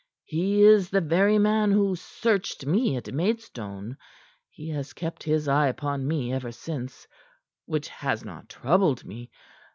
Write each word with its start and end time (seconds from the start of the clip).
He 0.23 0.63
is 0.63 0.89
the 0.89 0.99
very 0.99 1.37
man 1.37 1.71
who 1.71 1.95
searched 1.95 2.65
me 2.65 2.95
at 2.97 3.13
Maidstone; 3.13 3.97
he 4.49 4.67
has 4.69 4.93
kept 4.93 5.21
his 5.21 5.47
eye 5.47 5.67
upon 5.67 6.07
me 6.07 6.33
ever 6.33 6.51
since, 6.51 7.07
which 7.67 7.87
has 7.87 8.25
not 8.25 8.49
troubled 8.49 9.05
me. 9.05 9.29